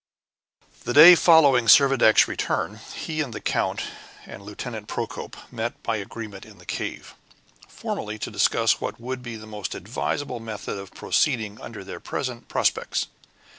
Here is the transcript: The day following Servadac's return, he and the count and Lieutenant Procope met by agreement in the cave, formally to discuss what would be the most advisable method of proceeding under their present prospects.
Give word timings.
The 0.83 0.95
day 0.95 1.13
following 1.13 1.65
Servadac's 1.67 2.27
return, 2.27 2.79
he 2.95 3.21
and 3.21 3.33
the 3.33 3.39
count 3.39 3.83
and 4.25 4.41
Lieutenant 4.41 4.87
Procope 4.87 5.35
met 5.51 5.83
by 5.83 5.97
agreement 5.97 6.43
in 6.43 6.57
the 6.57 6.65
cave, 6.65 7.13
formally 7.67 8.17
to 8.17 8.31
discuss 8.31 8.81
what 8.81 8.99
would 8.99 9.21
be 9.21 9.35
the 9.35 9.45
most 9.45 9.75
advisable 9.75 10.39
method 10.39 10.79
of 10.79 10.95
proceeding 10.95 11.61
under 11.61 11.83
their 11.83 11.99
present 11.99 12.47
prospects. 12.47 13.09